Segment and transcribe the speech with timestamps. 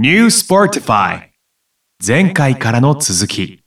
[0.00, 1.22] New Sportify
[2.06, 3.64] 前回からの続き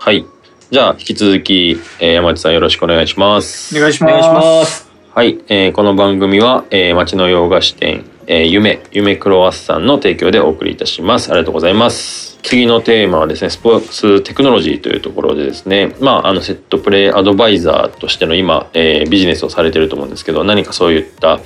[0.00, 0.24] はい。
[0.70, 3.76] じゃあ、引き続き、えー山内さんよろしくお願いします。
[3.76, 4.34] お願いしお願いしま。
[4.36, 4.90] ますす。
[5.14, 5.38] はい。
[5.48, 11.30] えーこの番組は、えー町の洋菓子店、えー夢、夢クロワッサンの提供でお送りいたします。
[11.30, 12.38] ありがとうございます。
[12.42, 21.40] 次のテーマはですね、スポーツテクノロジーというところでですね、まあ、あの、セットプレイアドバイザーとしての今、えービジネスをされてると思うんですけど、何かそういった、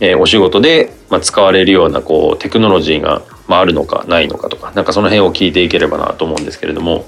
[0.00, 3.20] えーお仕事で、まあ、使われるような、こう、テクノロジーが、
[3.50, 7.04] まあ、あるのかないのかとか、なんかその辺を聞いていければなと思うんですけれども、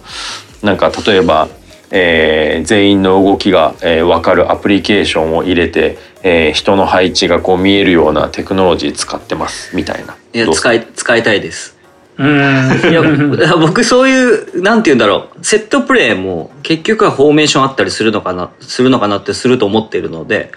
[0.60, 1.48] なんか例えば、
[1.92, 10.16] えー全員の動きが、えー分かるアプリケーションを入れて、えー人の配置がこう見えるようなテクノロジー使ってますみたいな。
[10.34, 11.77] いや、使い、使いたいです。
[12.18, 12.90] うーん。
[12.90, 20.51] いや、 僕そういう、なんて言うんだろう、セットプレーも結局はフォーメーションあったりするのかな、するのかなってすると思ってるので、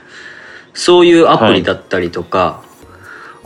[0.73, 2.61] そういうアプリだったりとか、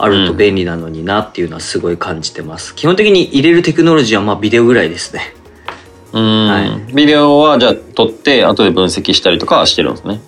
[0.02, 2.74] あると便利なのになっていうのはすごい感じてます。
[2.74, 5.34] 基本的に入れるテクノロジーはまあビデオぐらいですね。
[6.12, 10.20] うん、はビデオはじゃあ撮って後で分析したりとかはしてるんですね。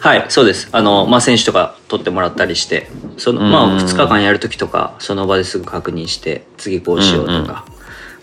[0.00, 0.68] はい、そうです。
[0.72, 7.64] あの、まあ、選手とか撮ってもらったりして、その、まあ、うん2日間やるときとか、その場ですぐ確認して、次こうしようとか。
[7.66, 7.74] うんうん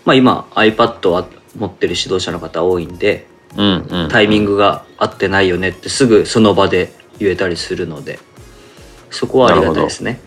[0.04, 4.08] まあ、今、iPad は持ってる指導者の方多いんで、うんうん。
[4.08, 8.18] タイミングが合ってないよねってすぐその場で言えたりするので、
[9.10, 10.20] そこはありがたいですね。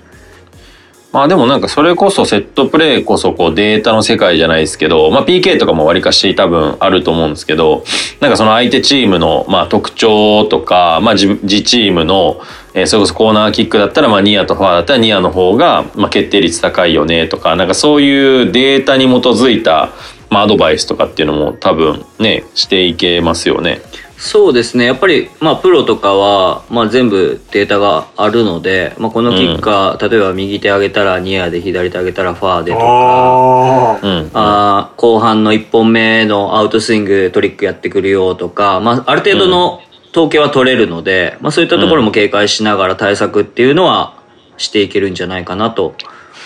[1.16, 7.86] まあでもなんかそれこそセットプレーこそこうデータの世界じゃないですけど、まあ PK とかもわりかし多分あると思うんですけど、
[8.20, 12.42] なんかその相手チームのまあ特徴とか、まあ自チームの、
[12.74, 19.94] えそれこそコーナーキックだったらまあニアとファーだったらニアの方がまあ決定率高いよねとか、なんかそういうデータに基づいた
[20.30, 23.80] まあアドバイスとかっていうのも多分ね、していけますよね。
[24.26, 24.86] そうですね。
[24.86, 34.00] やっぱり、まあ、プロとかは、まあ、全部データがあるので、まあ、このキッカー、例えば右手上げたらニアで、左手上げたらファーでとか、ああ。
[34.02, 34.32] うん。
[34.34, 44.16] あー後半の1本目のアウトスイングトリックやってくるよとか、まあ、ある程度の統計は取れるので、まあ、そういったところも警戒しながら対策っていうのは
[44.58, 45.94] していけるんじゃないかなと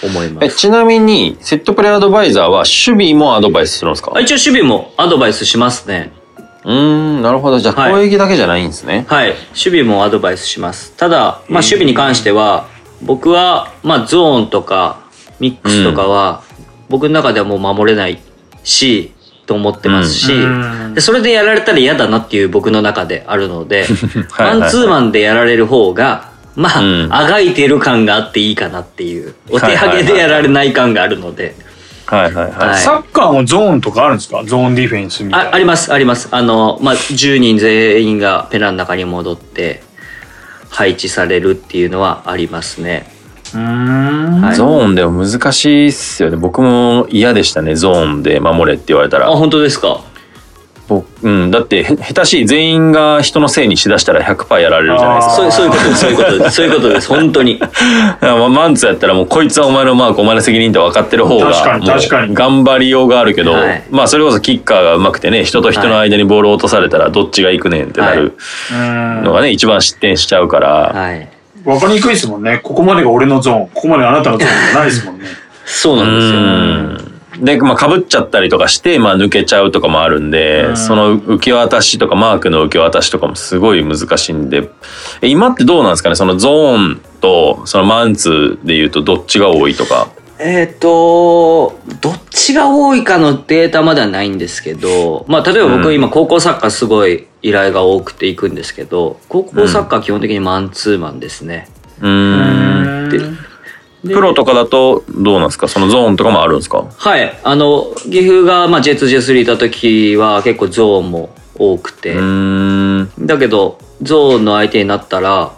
[0.04, 0.46] 思います。
[0.46, 4.12] えちなみにセットプレーアドバイザーは守備もアドバイスするんですか？
[4.16, 6.12] あ一応守備もアドバイスしますね。
[6.66, 7.60] うーん、なるほど。
[7.60, 9.06] じゃあはい攻撃だけじゃないんですね。
[9.08, 9.30] はい。
[9.30, 10.94] 守備もアドバイスします。
[10.98, 12.68] ただ、まあ、守備に関しては、
[13.02, 15.00] 僕は、まあ、ゾーンとか、
[15.40, 16.44] ミックスとかは、
[16.90, 18.20] 僕の中ではもう守れない
[18.64, 19.14] し、
[19.50, 23.86] と思ってますし、うんでそれでやられたら嫌だなっていう僕の中であるので、
[24.30, 31.64] はいはいマンツーマンでやられる方が、まあ、うんあがいてる感があっていいかなっていう、お手上げでやられない感があるので、はいはいはい。
[31.64, 31.69] はい
[32.10, 34.44] サッカーもゾーンとかあるんですか？
[34.44, 35.50] ゾーンディフェンスみたいな。
[35.52, 36.30] ああります、あります。
[36.32, 39.84] あの、まあ、10人全員がペナの中に戻って、
[40.70, 43.12] 配置されるっていうのはありますね。
[43.54, 44.42] うーん。
[44.42, 46.38] はいゾーンでも難しいっすよね。
[46.38, 47.76] 僕も嫌でしたね。
[47.76, 49.28] ゾーンで守れって言われたあ、ら。
[49.32, 49.88] 本当ですか？
[49.88, 50.09] 僕
[51.22, 55.52] うん、だってへ下手しい全員が人のせいにしだしたら100%やられるじゃないですか。
[55.52, 57.60] そういうことです、そういうことです、そういうことです、本当に。
[58.22, 61.80] マンツーやったらもうこいつはお前のマークお前の責任って分かってる方が
[62.34, 68.38] 頑張りようがあるけど、はいまあそれこそキッカーが上手くてね人と人の間にボールを落とされたらどっちが行くねんってなる
[68.72, 71.30] のがね一番失点しちゃうから、はい。
[71.66, 72.60] わかりにくいですもんね。
[72.64, 75.26] ここまでが俺のゾーン、ここまでがあなたのゾーンじゃないですもんね。
[75.66, 76.40] そうなんですよ。
[76.40, 76.99] うん
[77.40, 84.70] で、まあ、被っちゃったりとかして、まあ、抜けちゃうとかもあるんで、うんその受け渡しとか、マークの受け渡しとかもすごい難しいんで、
[85.22, 86.16] え今ってどうなんですかね？
[86.16, 90.10] そのゾーンと、そのマンツーで言うとどっちが多いとか。
[90.42, 101.68] えっ、と、どっちが多いかのデータまではないんですけど、まあ、例えばうん僕今高校サッカーすごい依頼が多くて行くんですけど、高校サッカー基本的にマンツーマンですね。
[102.00, 103.10] うーん。
[103.10, 103.26] でで
[104.04, 105.68] プロとかだとどうなんですか？
[105.68, 106.86] そのゾーンとかもあるんですか？
[106.98, 107.38] はい。
[107.44, 112.14] あの、岐阜が、まあ、J2、J3 いた時は結構ゾーンも多くて。
[113.26, 115.52] だけど、ゾーンの相手になったら、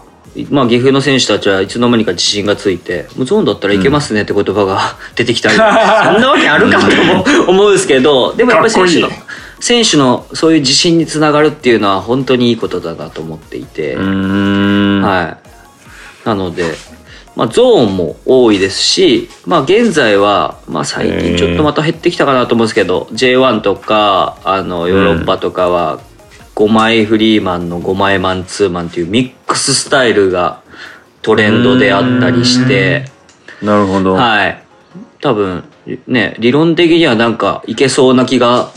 [0.50, 4.80] まあ、岐阜の選手たちはいつの間にか自信がついて、もうゾーンだったらいけますねって言葉が
[5.16, 6.88] 出てきたり、 そんなわけあるかと
[7.52, 9.10] 思うんですけど、でもやっぱり選手の
[9.60, 13.96] 選手のそういう自信につながるっていうのは本当にいいことだなと思っていて。
[13.98, 15.36] は
[16.26, 16.28] い。
[16.28, 16.64] なので、
[17.36, 26.00] まあ、ゾーンも多いですし、まあ、現在は、まあ、最近ちょっとまた減ってきたかなと思うんですけど、J1 とか、あの、ヨーロッパとかは、
[26.56, 30.62] 5枚フリーマンの5枚マンツーマンっていうミックススタイルが
[31.22, 33.06] トレンドであったりして、
[33.62, 34.14] なるほど。
[34.14, 34.64] はい。
[35.22, 35.64] 多分、
[36.08, 38.72] ね、理論的にはなんかいけそうな気が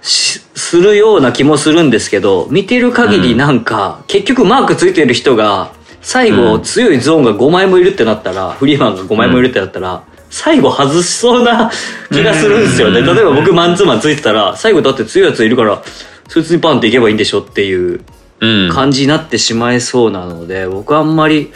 [0.00, 5.72] しするような気もするんですけど、見てる限りなんか、結局マークついてる人が、
[6.08, 11.70] 最後強いゾーンが5枚もいるってなったら、フリーマンが5枚もいるってなったら、最後外しそうな
[12.10, 13.02] 気がするんですよね。
[13.02, 15.82] 例えば僕マンツーマンついてたら、最後だって強いやついるから、
[16.28, 18.00] そいつにパンっていけばいいんでしょっていう
[18.40, 18.70] うん。
[18.72, 21.50] 感じになってしまいそうなので、僕はあんまり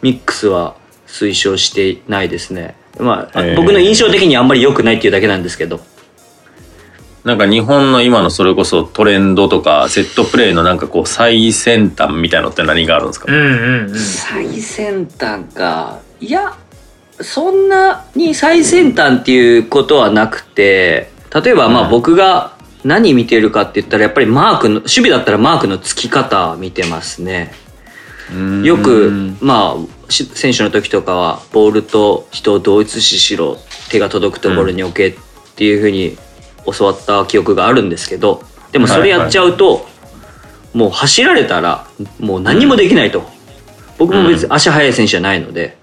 [0.00, 0.72] ミックスは
[1.06, 2.76] 推奨してないですね。
[2.98, 5.80] まあ、えー僕の印象的にあんまり良くないっていうだけなんですけど。
[7.24, 13.40] なんか日本の今のそれこそトレンドとかセットプレーのなんかこう最先端みたいのって何があるんですか、うんう
[13.86, 13.98] んうん。
[13.98, 16.00] 最先端か。
[16.20, 16.54] いや、
[17.20, 22.52] そんなに最先端っていうことはなくて、例えばまあうん僕が
[22.84, 27.54] 何見てるかって言ったらやっぱりマークの、守備だったらマークの付き方見てますね。
[28.34, 29.10] うんよく、
[29.40, 33.56] まあ、し選手の時とかは、ボールと人を同一視しろ、
[33.88, 35.14] 手が届くところに置けっ
[35.56, 36.18] ていうふうに
[36.72, 39.86] 教わった記憶があるんですけど、でもそれやっちゃうと、
[40.72, 41.86] もう走られたら、
[42.18, 43.22] もう何もできないと。
[43.98, 45.76] 僕も別に足速い選手じゃないので、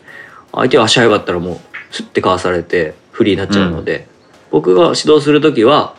[0.51, 1.59] 相手が足速かったらもう、
[1.91, 4.07] スッてかわされてフリーになっちゃうので、
[4.51, 5.95] 僕が指導する時は、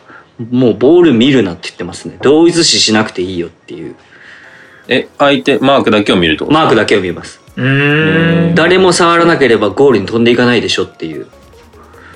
[0.51, 2.17] もうボール見るなって言ってますね。
[2.21, 3.95] 同一視しなくていいよっていう。
[4.87, 7.41] え相手マークだけを見るとマークだけを見ます。
[7.55, 8.55] うーん。
[8.55, 11.27] 誰も触らなければゴールに飛んでいかないでしょっていう。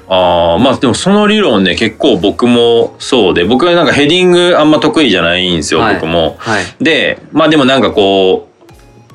[0.09, 5.95] ああまあでもその理論ね結構僕もそうで僕はなんかヘディングあんま得意じゃないんですよ、はい。
[5.95, 6.36] 僕も。
[6.39, 6.63] はい。
[6.80, 8.48] でまあでもなんかこ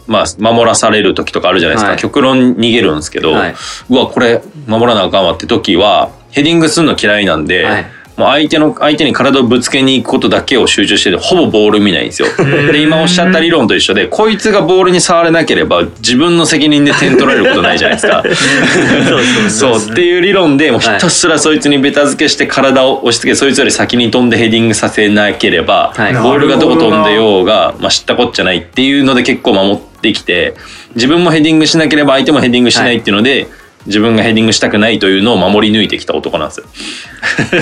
[0.07, 1.99] うまあ守らされる時とかあるじゃないですか、はい。
[1.99, 3.55] 極論逃げるんですけど、はい。
[3.89, 7.87] うわこれ守らなあかんわって時はヘディングするの嫌いなんで、はい
[8.17, 12.29] もう相手の相手に体をぶつけに行くことだけを集中しててほぼボール見ないんですよ。
[12.71, 18.23] で今おっしゃった理論と一緒でこいつがボールに触れなければ自分の責任で点取られることないじゃないですか。
[19.49, 30.55] そうっていう理論でもうひたすらそいつにベタ付けして体を押し付けそいつより先に飛んでヘディングさせなければ、はいボールがどこ飛んでようが、まあ、知ったこっちゃないっていうので結構守ってきて
[30.95, 33.49] 自分もヘディングしなければ相手もヘディングしないっていうので、
[33.87, 36.67] 自分がヘディングしたくないというのを守り抜いてきた男なんですよ。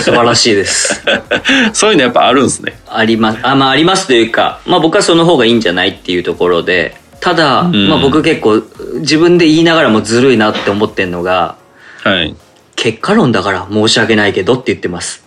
[0.00, 1.02] 素晴らしいです。
[1.72, 2.78] そういうのやっぱあるんですね。
[2.88, 3.38] あります。
[3.42, 8.62] あ、まあありますというか、まあ僕はその方がいいんじゃないっていうところで、ただ、んまあ僕結構
[8.96, 11.56] 自分で言いながらもずるいなって思ってんのが、
[12.02, 12.34] はい。
[12.76, 15.22] 結果論だから申し訳ないけどって言ってます。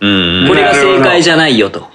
[0.00, 1.86] うんこれが正解じゃないよと。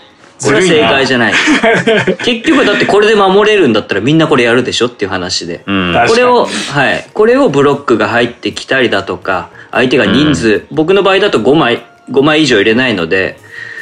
[0.44, 1.34] これは正解じゃない。
[2.24, 5.62] 結局だってこれで守れるんだったらみんなこれやるでしょっていう話で。
[5.66, 5.96] うん。
[6.08, 7.06] これを、はい。
[7.14, 11.82] これをブロックが入ってきたりだとか、相手が人数、僕の場合だと5枚、
[12.12, 13.38] 5枚以上入れないので、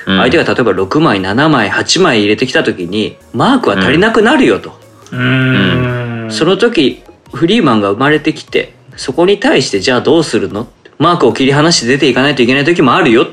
[0.05, 4.79] うん相手が例えば6枚、7枚、8枚入れてきた時に、マークは足りなくなるよと。
[5.11, 6.31] うーん。
[6.31, 7.03] その時、
[7.33, 10.67] フリーマンが生まれてきて、そこに対してじゃあどうするの？
[10.97, 13.27] マークを切り離して出ていかないといけない時もあるよっ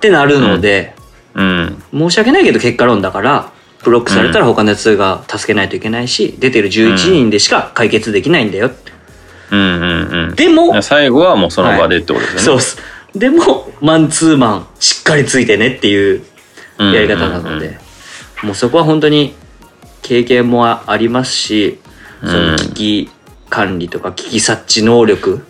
[0.00, 0.94] てなるので、
[1.34, 1.82] うん。
[1.92, 3.52] 申し訳ないけど結果論だから、
[3.82, 8.70] ブロックされたら他のやつが助けないといけないし、出てる11人でしか解決できないんだよ。
[9.50, 10.34] うんうんうん。
[10.34, 12.42] でも、最後はもうその場でってことですよね。
[12.42, 12.78] そうっす。
[13.14, 16.22] でも、マンツーマン、しっかりついてねっていう
[16.78, 17.78] やり方なので、
[18.42, 19.34] もうそこは本当に
[20.02, 21.78] 経験もありますし、
[22.22, 23.10] その危機
[23.50, 25.44] 管理とか危機察知能力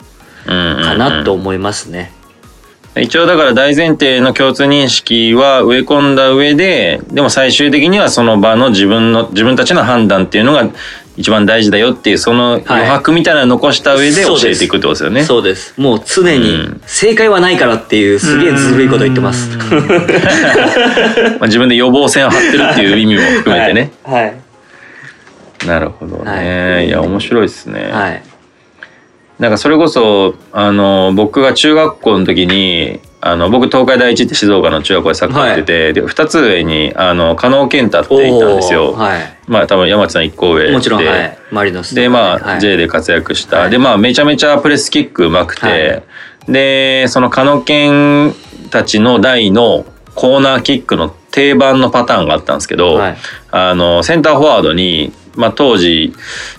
[0.44, 2.12] かかなと思いますね。
[2.94, 10.68] 一応だから大前提の共通認識は植え込んだ上ででも最終的にはその場の自分の自分たちの判断っていうのが
[11.16, 15.24] 一番大事だよっていうその余白みたいなのを残した上で教えていくってことですよね。
[15.24, 15.78] そうです。
[15.78, 19.50] もう常うにん正解はないからっていうすげえずるいこと言ってます。
[19.56, 19.64] ま
[21.42, 23.92] あ、自分で予防線を張ってるっていう意味も含めてね。
[24.04, 24.34] はい。
[25.66, 27.90] なるほどね。、はいや面白いですね。
[27.92, 28.22] はい。
[29.38, 38.94] なんかそれこそあの僕が中学校の時にあの僕東海第一って静岡の中学校でサッカーやってて、で2つ上にあの加納健太っていたんですよ。
[38.94, 39.20] はい。
[39.46, 41.38] まあ多分山内さん1個上でもちろん、はい。
[41.52, 41.94] マリノス。
[41.94, 46.02] でまあ、はい J で活躍した、はいでまあめちゃめちゃプレスキックうまくて、はい
[46.48, 48.34] でその加納健
[48.70, 49.86] たちの代の
[50.16, 53.16] コーナーキックの定番のパターンがあったんですけど、はい
[53.52, 56.14] あのセンターフォワードに、まあ、当時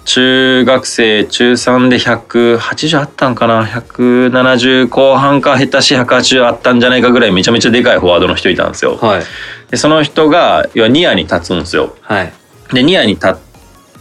[0.05, 8.97] 中学生中3で180あったんかな170後半か下手し180あったんじゃないかぐらいめちゃめちゃでかいフォワードの人いたんですよ。
[8.97, 9.23] はい。
[9.69, 11.95] でその人が要はニアに立つんですよ。
[12.01, 12.33] はい。
[12.73, 13.35] でニアに立っ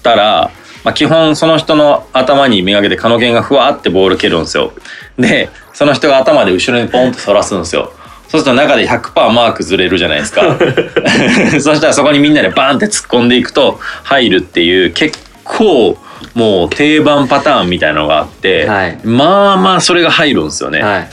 [0.02, 0.50] たら、
[0.84, 4.72] まあ、基本その人の頭にめがけてカノケンがふわってボール蹴るんですよ。
[5.18, 7.92] でその人が頭で後ろにポンと反らすんですよ。
[8.32, 10.56] そうすると中で100%マークずれるじゃないですか。
[11.60, 15.98] そしたらそこにみんなでバーンって突っ込んでいくと入るっていう結構
[16.32, 20.80] もう定番パターンみたいなのがあって、はいまあまあそれが入るんですよね。
[20.80, 21.10] はい。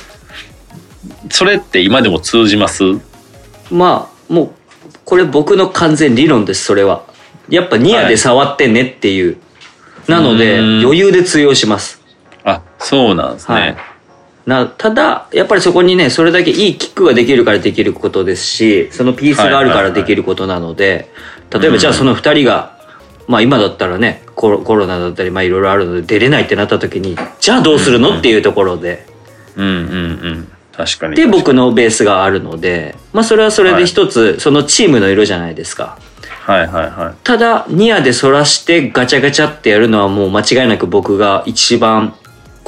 [1.30, 2.84] それって今でも通じます？
[3.70, 4.50] まあ、もう、
[5.04, 7.04] これ僕の完全理論です、それは。
[7.50, 9.36] やっぱニアで触ってねっていう。
[10.08, 12.02] なので、うん余裕で通用します。
[12.46, 13.76] あそうなんですね。
[14.46, 21.12] はいなただやっぱりそこにねそれだけいいキックができるからできることですしそのピースがあるからできることなので、
[21.52, 22.80] 例えばじゃあその2人が、
[23.28, 28.18] まあ今だったらねコロコロナだったりまあいろいろあるので出れないってなった時にじゃあどうするの？
[28.18, 29.06] っていうところで。
[29.56, 29.76] うんうんう
[30.32, 30.52] ん。
[30.72, 31.16] 確かに。
[31.16, 36.00] で僕のベースがあるので、まあ、それはそれで一つ、そのチームの色じゃないですか。
[36.46, 37.16] はいはいはい。
[37.24, 42.16] ただニアで反らしてガチャガチャってやるのはもう間違いなく僕が一番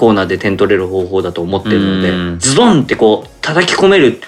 [0.01, 2.39] コーナーで点取れる方法だと思ってるのうん。
[2.39, 4.19] でズドンってこう叩き込める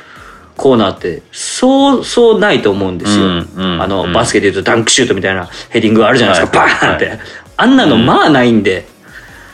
[0.55, 3.81] コーナーってそうそうないと思うんですよ、うんうん。
[3.81, 4.13] あのうん。
[4.13, 7.17] バスケでいうとダンクシュートみたいなヘディングあるじゃないですか、はいバーンって、は
[7.57, 8.85] あんなのまあないんで、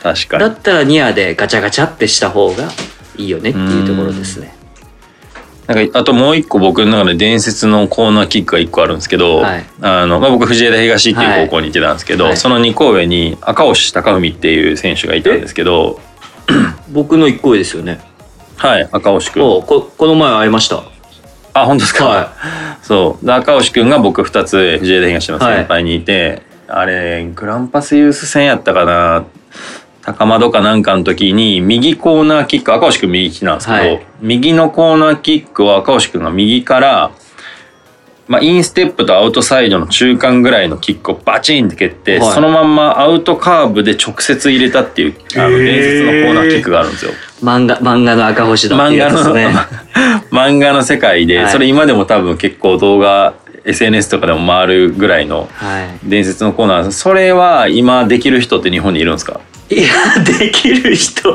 [0.02, 0.40] 確かに。
[0.42, 2.68] だったらニアでガチャガチャってした方が
[3.16, 4.54] いいよねっていうところですね。
[5.68, 9.64] なんかあともう一個僕の中で伝説のコーナーキックが一個あるんですけど、はい。
[9.80, 12.36] あのまあ、僕藤枝東っていう高校に行ってたんですけど、はい。
[12.36, 16.00] その2校上に赤星貴文っていう選手がいたんですけど
[16.92, 18.00] 僕の一個上ですよね。
[18.56, 20.82] はい赤星君おここの前会いました。
[21.54, 22.32] あ本当ですか、は
[22.82, 23.26] そう。
[23.26, 29.24] で赤星君が僕2つ上藤枝東の先輩にいて、あれグランパスユース戦やったかな？
[30.02, 34.06] 高窓かなんかの時に右コーナーキック赤星君右利きなんですけど、はい。
[34.20, 37.10] 右のコーナーキックを赤星君が右から、
[38.30, 42.32] まあ、インステップとアウトサイドの中間ぐらいのキックをバチンって蹴って、はい。
[42.32, 47.10] そのまんまアウトカーブで直接入れたっていうあの伝説のコーナーキックがあるんですよ。
[47.42, 50.22] 漫画漫画の赤星だっていう漫画の、やつですね。
[50.30, 51.50] 漫画の世界で、はい。
[51.50, 53.34] それ今でも多分結構動画
[53.64, 56.90] SNS とかでも回るぐらいのは伝説のコーナー。
[56.92, 59.40] それは今できる人って日本にいるんですか？
[59.70, 59.74] い。
[59.74, 61.32] いやできる人。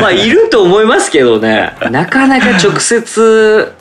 [0.00, 1.72] まあいると思いますけどね。
[1.90, 3.72] なかなか直接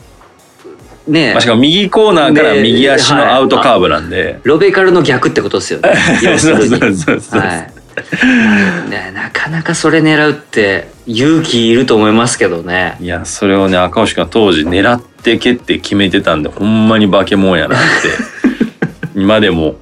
[1.08, 5.94] ねまあしかも右コーナーからで右足のアウトカーブなんで、ロベカルの逆ってことですよね。
[6.22, 7.40] そうそうそうそう。
[7.40, 8.90] はい。
[8.90, 12.98] ねなかなかそれ狙うって勇気いると思いますけどね。
[13.00, 19.16] いやそれをね赤星君が当時狙って蹴って決めてたんでほんまに化け物やなって。
[19.16, 19.78] 今でも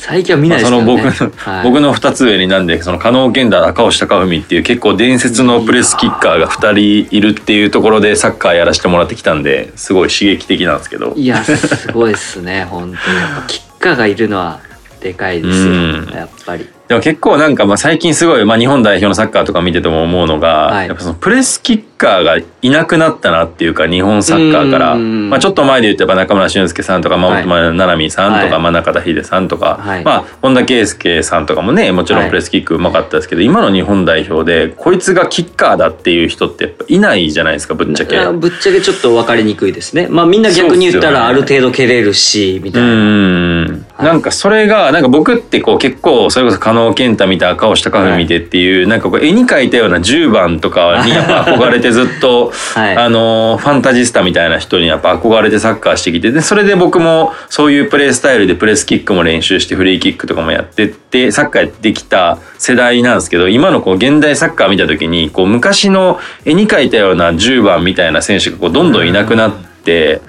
[0.00, 1.34] 最近は見まあそないですけどね。
[1.34, 1.64] の僕の、はい。
[1.68, 6.72] 僕の2つ上になんでその加納健太赤星貴文っていう結構伝説のプレスキッカーが2
[7.06, 11.12] 人いるっていうところでサッカーやらせてもらってきたんですごい刺激的なんですけど。
[11.14, 13.18] いやすごいですね本当に。
[13.18, 14.60] やっぱキッカーがいるのは
[15.00, 15.76] でかいですよう
[16.06, 16.10] ん。
[16.12, 16.68] やっぱり。
[16.88, 20.88] でも結構なんかまあ最近すごい、まあ、日本代表のサッカーとか見てても思うのが、はい。
[20.88, 25.30] やっぱそのプレスキッカーがいなくなったなっていうか日本サッカーから、うん。
[25.30, 28.62] まあ、ちょっと前で言ってやっぱ中村俊輔さんとか、まあ七海さんとか、はい。
[28.62, 30.04] まあ、中田秀さんとか、はい。
[30.04, 38.18] まあ、本田圭佑さんとかもねもちろんプレスキックうまかったですけど、今の日本代表でこいつがキッカーだっていう人ってやっぱいないじゃないですかぶっちゃけ。
[38.18, 40.08] あぶっちゃけちょっと分かりにくいですね。
[40.08, 69.52] まあみんな逆に言ったらある程度蹴れるしみたういな、んなんかそれがなんか僕ってこう結構それこそ加納健太見て赤星貴文見てっていう、なんかこう絵に描いたような10番とかにやっぱ憧れてずっと、 はいあのファンタジスタみたいな人にやっぱ憧れてサッカーしてきてでそれで僕もそういうプレースタイルでプレスキックも練習してフリーキックとかもやってってサッカーやってきた世代なんですけど今のこう現代サッカー見た時にこう昔の絵に描いたような10番みたいな選手がこうどんどんいなくなっ
[69.84, 70.20] て。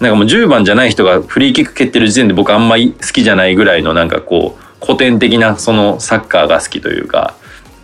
[0.00, 7.34] なんかもう10番じゃない人がフリーキック蹴ってる時点で僕あんまり好きじゃないぐらいのなんかこう古典的なそのサッカーが好きというか。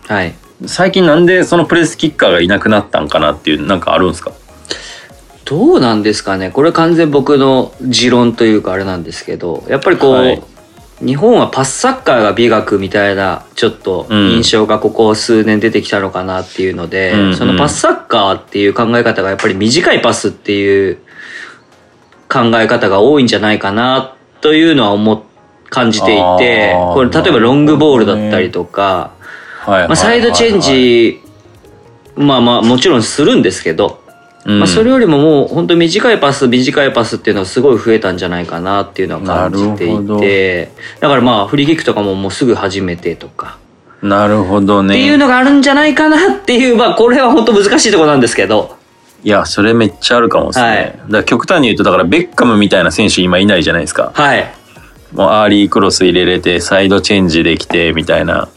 [0.07, 0.33] はい。
[0.65, 4.31] 最近なんでそのプレスキッカーがいなくなったんかなっていうなんかあるんですか？
[5.45, 6.49] どうなんですかね。
[6.49, 10.43] これ完全僕の持論というかあれなんですけどやっぱりこう、はい。
[10.99, 14.31] 日本はパスサッカーが美学みたいなちょっとうん。
[14.31, 17.35] 印象がここ数年出てきたのかなっていうので、うんうん。
[17.35, 20.97] そのパスサッカーっていう考え方がやっぱり短いパスっていう
[22.29, 25.21] 考え方が多いんじゃないかなというのは思っ
[25.69, 29.13] 感じていてこれ例えばロングボールだったりとか、
[29.61, 31.21] はいまあ、サイドチェンジ
[32.15, 34.01] まあまあもちろんするんですけど、
[34.45, 43.59] まあ、それよりももう本当短いパス短いパスっていうのはすごい増えたんじゃないかなっていうのは感じていてだからまあフリーキックとかももうすぐ始めてとか
[44.01, 44.95] なるほどね。
[44.95, 48.76] っていうのがあるんじゃないかなっていうまあこれは本当難しいところなんですけど
[49.27, 50.85] いやそれめっちゃあるかもですね、はい。
[50.85, 54.13] だから極端に言うとだからベッカムみたいな選手今いないじゃないですか。
[54.15, 54.47] はい。
[55.11, 58.47] もうアーリークロス入れれてサイドチェンジできてみたいな。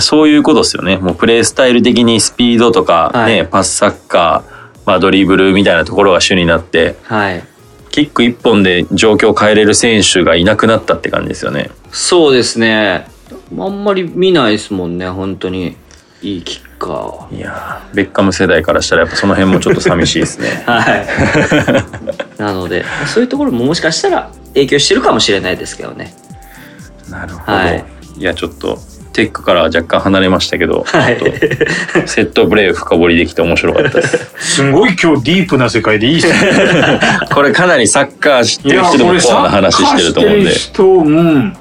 [0.00, 0.96] そういうことですよね。
[0.96, 3.46] もうプレースタイル的にスピードとか、ねはい。
[3.46, 7.44] パスサッカー、まあ、ドリブルみたいなところが主になってはい。
[7.92, 11.70] キック一本で状況を変えれる選手がいなくなったって感じですよね。
[11.92, 13.06] そうですね。
[13.56, 15.76] あんまり見ないですもんね本当に。
[16.20, 20.62] いいキッカーいやーベッカム世代からしたらやっぱその辺もちょっと寂しいですね。
[20.66, 21.06] はい
[22.42, 26.14] なのでそういうところももしかしたら影響してるかもしれないですけどね
[27.10, 27.52] なるほど。
[27.58, 27.84] はい
[28.18, 28.78] い、やちょっと
[29.12, 31.18] テックからは若干離れましたけど、はい
[32.06, 34.30] セットプレー深掘りできて面白かったです。
[34.56, 36.34] すごい今日ディープな世界でいいっすね。
[37.32, 41.56] これかなりサッカー知っていや、る人でもコアな話してると思うんで、サッカーしてる人、うん。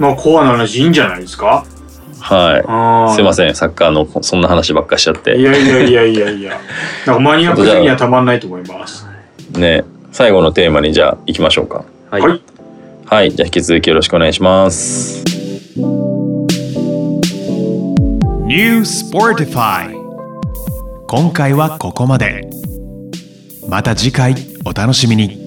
[0.00, 1.64] まあ、コアな話いいんじゃないですか？
[2.20, 3.14] はい。
[3.14, 3.34] すいまん。
[3.34, 5.40] せん、サッカーのそんな話ばっかしちゃっいて。
[5.40, 6.52] やいやいやいやいや。
[7.06, 9.06] なんかマニアック的にはたまんないと思います。
[9.56, 11.84] ね、最後のテーマにじゃあ行きましょうか。
[12.10, 12.40] はい、はい。
[13.06, 15.24] はい、じゃあ引き続きよろしくお願いします。
[18.46, 19.94] New Sportify
[21.06, 22.48] 今回はここまで
[23.68, 24.34] また次回
[24.64, 25.39] お楽しみに